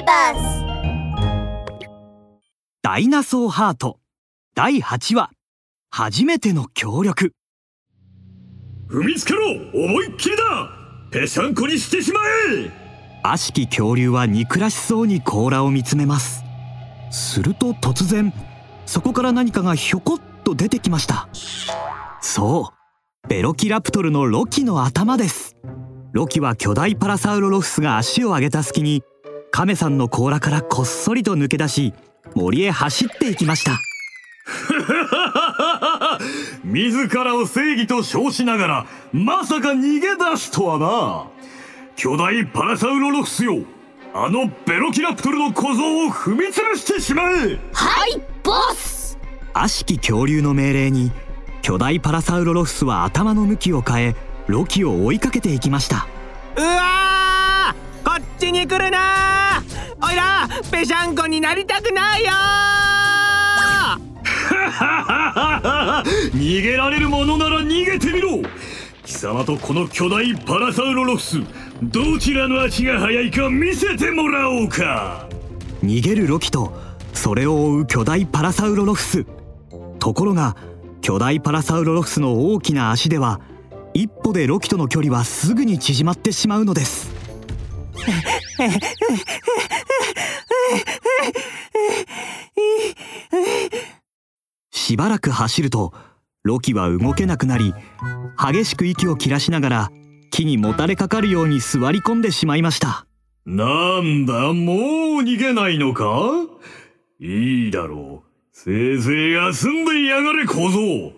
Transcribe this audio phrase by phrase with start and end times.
[0.00, 0.64] ーバス
[2.82, 4.00] ダイナソーハート。
[4.54, 5.30] 第8話。
[5.90, 7.34] 初めての協力。
[8.88, 10.42] 踏みつけろ思いっきりだ。
[11.10, 12.20] ぺしゃんこにしてしま
[12.52, 12.70] え。
[13.22, 16.42] 悪しき恐竜は憎らしそうに甲羅を見つめます。
[17.10, 18.32] すると突然
[18.86, 21.28] そこから何かがひょこっと出てきました。
[22.22, 23.28] そう。
[23.28, 25.56] ベロキラプトルのロキの頭です。
[26.12, 29.02] ロキは巨大パラサウロロフスが足を上げた隙に
[29.50, 31.94] カメさんの甲羅からこっそりと抜け出し
[32.34, 33.78] 森へ走っていきました。
[36.64, 41.26] 自らを正義と称しながらまさか逃げ出すとはな。
[41.96, 43.58] 巨大パラサウロロフスよ。
[44.12, 47.58] あのベロキラプトルの小僧を踏み潰してしまえ。
[47.72, 49.18] はいボス！
[49.52, 51.12] 悪しき恐竜の命令に
[51.62, 56.06] 巨大パラサウロロフスは頭の向きを変えロキを追いかけていきました。
[56.56, 58.10] うわー！
[58.10, 59.39] こっちに来るな
[60.70, 62.30] ぺしゃんこになりたくないよ。
[66.34, 68.40] 逃げられるものなら逃げてみろ。
[69.04, 71.40] 貴様とこの巨大パラサウロロフス
[71.82, 75.26] どちらの足が速いか見せてもらおうか。
[75.82, 76.72] 逃げるロキと
[77.12, 79.26] それを追う巨大パラサウロロフス。
[79.98, 80.56] ところが
[81.02, 83.40] 巨大パラサウロロフスの大きな足では
[83.94, 87.19] 一歩でロキとの距離はすぐに縮まってしまうのです
[94.70, 95.92] しばらく走ると
[96.42, 97.74] ロキは動けなくなり
[98.38, 99.90] 激しく息を切らしながら
[100.30, 103.06] 木にもたれかかるように座り込んでしまいました。
[103.46, 106.04] なんだもう逃げないのか？
[107.18, 108.30] いいだろう。
[108.52, 111.12] せいぜい休んでやがれ小僧。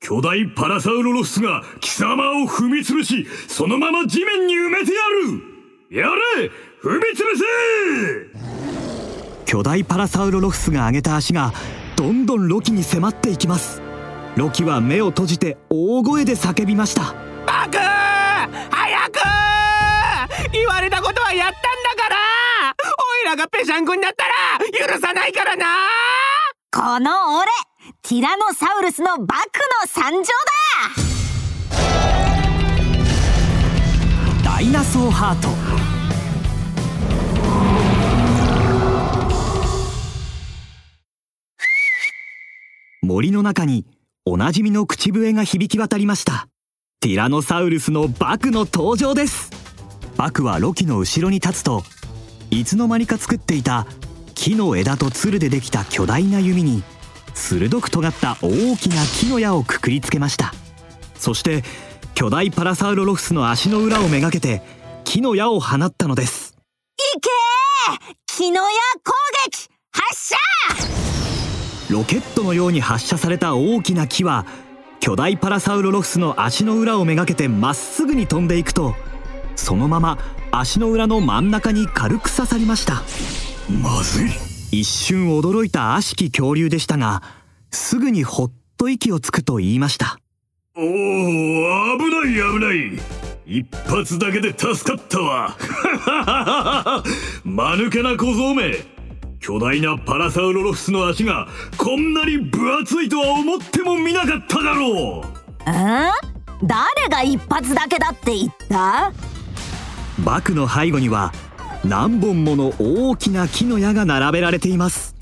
[0.00, 5.47] 巨大パラサウロロスが貴様を踏み潰しそのまま地面に埋めてやる。
[5.90, 6.10] やれ
[6.82, 7.24] 踏み潰
[8.34, 9.44] せ！
[9.46, 11.54] 巨大パラサウロロフスが上げた足が
[11.96, 13.80] どんどんロキに迫っていきます。
[14.36, 17.14] ロキは目を閉じて大声で叫びました。
[17.46, 19.18] バク早く
[20.52, 21.62] 言われたことはやったん
[21.96, 22.16] だから！
[22.76, 24.32] おいらがぺしゃんこになったら
[24.92, 25.64] 許さないからな！
[26.70, 27.46] この俺
[28.02, 30.20] ティラノサウルスのバクの参上
[34.44, 34.50] だ！
[34.52, 35.48] ダイナソーハート
[43.08, 43.86] 森の中に
[44.26, 46.46] おなじみの口笛が響き渡りました。
[47.00, 49.50] ティラノサウルスのバクの登場です。
[50.18, 51.84] バクはロキの後ろに立つと
[52.50, 53.86] いつの間にか作っていた
[54.34, 56.82] 木の枝とつるでできた巨大な弓に
[57.32, 60.52] 鋭く尖った大きな木の矢をくくりつけました。
[61.14, 61.64] そして
[62.12, 64.60] 巨大パラサウロロフスの足の裏をめがけて
[65.04, 66.58] 木の矢を放ったのです。
[67.16, 68.16] いけー！
[68.26, 68.68] 木の矢
[69.02, 69.14] 攻
[69.46, 70.34] 撃発
[70.82, 70.87] 射！
[71.90, 74.44] ロケットのように発射された大きな木は
[75.00, 78.94] 巨大パラサウロロフスの足の裏をめがけてまっすぐに飛んでいくと
[79.56, 80.18] そのまま
[80.50, 83.02] 足の裏の真ん中に軽く刺さりました。
[83.82, 84.30] まずい
[84.70, 87.22] 一瞬驚いた悪しき恐竜でしたが
[87.70, 90.18] すぐにほっと息をつくと言いました。
[90.76, 93.00] おお危ない危ない。
[93.46, 95.56] 一発だけで助かったわ。
[97.44, 98.97] 間抜けな小僧め。
[99.40, 105.70] 巨大なパラサウロロフスの足がこんなに分厚いとは思ってもみなかっただろう。
[105.70, 109.12] うん誰が一発だけだって言った？
[110.18, 111.32] バクの背後には
[111.84, 115.14] 何本もの大きな木の矢が並べられています。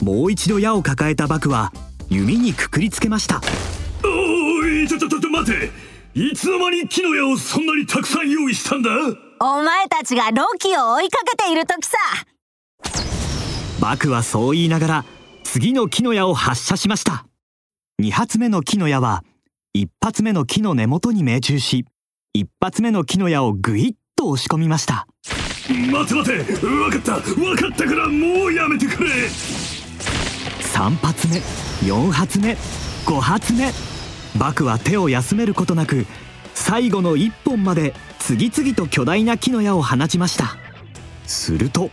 [0.00, 1.72] もう一度矢を抱えたバクは
[2.08, 3.40] 弓にくくりつけました。
[4.04, 5.70] おいちょちょちょちょ待て。
[6.14, 8.90] いつの間に木の矢をそんなにたくさん用意したんだ？
[9.40, 11.96] お前たちがロキを追いかけている時さ
[13.82, 15.04] バクはそう言いながら
[15.42, 17.26] 次の木の矢を発射しました。
[18.00, 19.24] 2発目の木の矢は
[19.76, 21.84] 1発目の木の根元に命中し
[22.36, 25.08] 1発目の木の矢をぐいっと押し込みました。
[25.68, 29.10] 待て待て分かった分かったからもうやめてくれ。
[29.26, 31.38] 3発目
[31.84, 32.56] 4発目
[33.04, 33.72] 5発目。
[34.38, 36.06] バクは手を休めることなく
[36.54, 40.56] 最後の1本まで次々と巨大な木の矢を放ちました。
[41.26, 41.90] すると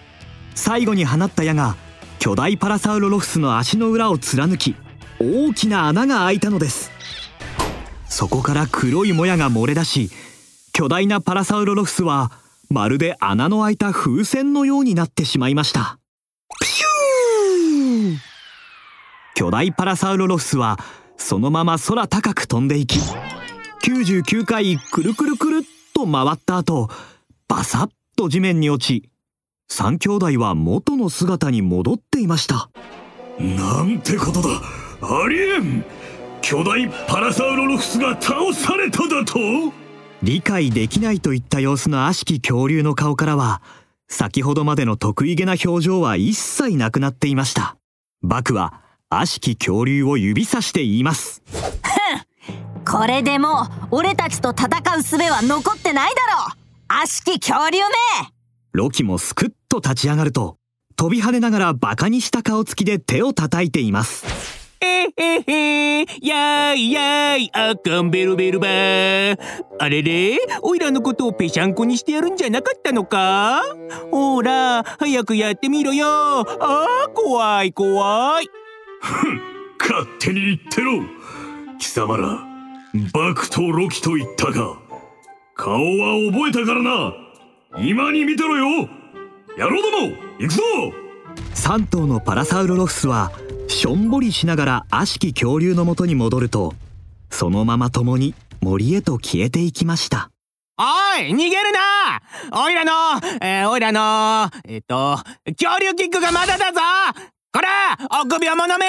[0.59, 1.77] 最後に放った矢が
[2.19, 4.75] 巨大パラサウロロフスの足の裏を貫き
[5.19, 6.91] 大きな穴が開いたのです。
[8.07, 10.11] そこから黒いもやが漏れ出し
[10.73, 12.31] 巨大なパラサウロロフスは
[12.69, 15.97] まるで穴の開いた風船のようになってしまいました。
[16.59, 18.17] プシュー！
[19.35, 20.77] 巨大パラサウロロフスは
[21.17, 22.99] そのまま空高く飛んでいき
[23.83, 25.61] 99回くるくるくるっ
[25.93, 26.89] と回った後
[27.47, 29.08] バサッと地面に落ち
[29.69, 32.69] 3兄弟は元の姿に戻っていました。
[33.39, 34.61] なんてことだ。
[35.01, 35.85] ありえん
[36.41, 39.39] 巨大パラサウロロフスが倒されただと？
[40.21, 43.61] 理解できないといった様子の悪しき恐竜の顔からは
[44.07, 47.77] 先ほどまでの得意げな表情は一切なくなっていました。
[48.21, 51.41] バクは悪しき恐竜を指さして言います。
[52.89, 54.67] これでもう俺たちと戦
[54.97, 56.55] う術は残ってないだろう。
[56.87, 57.83] 悪しき恐竜め。
[58.73, 60.57] ロキもすくっと立ち上がると
[60.95, 64.25] 飛び跳ねながらバカにした顔つきで手を叩いています。
[64.81, 69.37] えへへやーいやーいあかんベルベルバー。
[69.77, 70.37] あれれ？
[70.61, 73.61] おいらのことをぺしゃんこにしてやるんじゃなかったのか？
[74.09, 76.07] ほら早くやってみろよ。
[76.07, 78.47] あー怖い怖い。
[79.79, 81.01] 勝手に言ってろ。
[81.77, 82.45] 貴様ら
[83.13, 84.79] バクとロキと言ったか
[85.55, 87.13] 顔は覚えたからな。
[87.77, 88.89] 今に見てろよ
[89.59, 90.61] 野郎ども行くぞ
[91.53, 93.33] ！3頭のパラサウロロフスは
[93.67, 96.75] しょんぼりしながら悪しき恐竜のもとに戻ると
[97.29, 100.31] そのまま共に森へと消えていきました。
[100.77, 100.83] お
[101.21, 102.63] い逃げるな！
[102.63, 102.91] おいらの、
[103.41, 106.79] えー、おいらのえっ、と恐竜キックがまだだぞ！
[107.51, 108.85] こら臆病者め！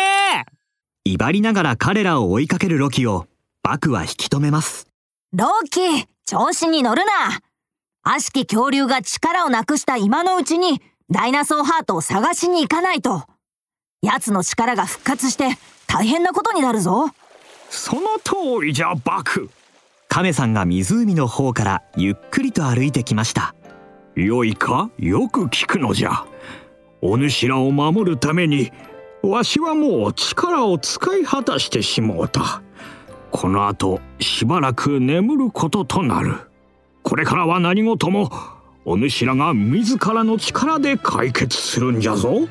[1.05, 3.27] 威張りながら彼らを追いかけるロキを
[3.65, 4.87] バクは引き止めます。
[5.33, 5.81] ロキ
[6.27, 7.41] 調子に乗るな
[8.03, 10.81] 悪しき恐竜が力をなくした今のうちに
[11.11, 13.25] ダイナソーハートを探しに行かないと。
[14.01, 17.11] 奴の力が復活して大変なことになるぞ。
[17.69, 19.51] その通りじゃバク。
[20.09, 23.55] カメさんが湖の方からゆっくりと歩いてきました。
[24.17, 24.91] 良いか？
[24.99, 26.25] よく聞くのじゃ。
[27.03, 28.73] お主らを守るために
[29.23, 32.63] わしはもう力を使い果たしてしもうた。
[33.31, 36.50] この後しばらく眠ることとなる。
[37.03, 38.31] これからは何事も
[38.85, 42.49] お主らが自らの力で解決するんじゃぞ。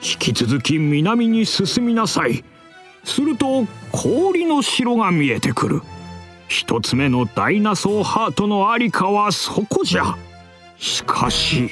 [0.00, 2.44] 引き続き南に進みなさい。
[3.04, 5.82] すると氷の城が見えてくる。
[6.48, 10.16] 一つ目のダイナソーハートのありかはそこじゃ。
[10.76, 11.70] しかし。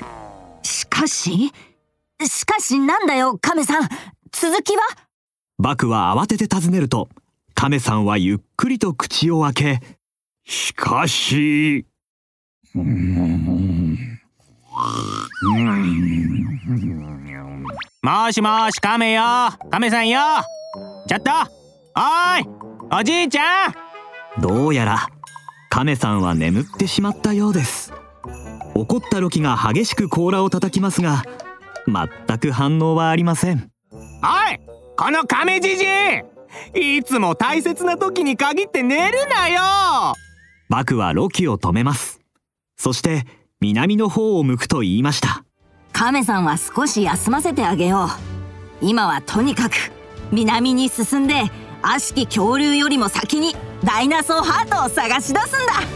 [0.62, 1.52] しかし？
[2.24, 3.88] しかしなんだよカメさん。
[4.32, 4.82] 続きは？
[5.58, 7.08] バクは慌てて尋ねると
[7.54, 9.80] カメさんはゆっくりと口を開け
[10.44, 11.86] しかし
[18.02, 19.22] もしもしカメよ。
[19.70, 20.20] カメさんよ。
[21.06, 21.30] ちょっと。
[21.30, 22.44] おーい。
[23.00, 23.74] おじいちゃん。
[24.40, 25.08] どうやら
[25.70, 27.92] カメさんは眠ってしまったようです。
[28.74, 31.24] 怒ったロキが激しく甲羅を叩きますが
[31.86, 33.70] 全く反応はありません。
[33.92, 33.96] お
[34.52, 34.58] い
[34.96, 35.84] このカメじじ
[36.74, 36.98] い。
[36.98, 39.60] いつも大切な時に限って寝るなよ。
[40.68, 42.15] バクはロキを止めます
[42.76, 43.24] そして
[43.60, 45.44] 南の方を向くと言いました。
[45.92, 48.08] 亀さんは少し休ませてあげよう。
[48.82, 49.74] 今はとにかく
[50.30, 51.34] 南に進んで
[51.82, 55.95] 悪しき恐竜よりも先にダイナソーハートを探し出すんだ。